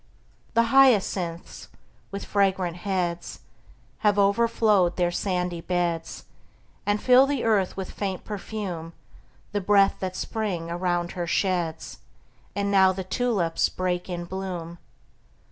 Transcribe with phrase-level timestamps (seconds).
[0.55, 1.67] The hyacinths,
[2.09, 3.41] with fragrant heads,
[3.99, 6.25] Have overflowed their sandy beds,
[6.87, 8.93] And fill the earth with faint perfume,
[9.51, 11.99] The breath that Spring around her sheds.
[12.55, 14.79] And now the tulips break in bloom!